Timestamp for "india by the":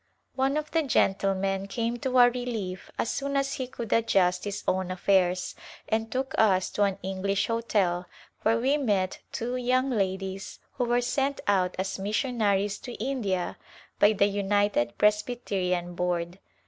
12.93-14.25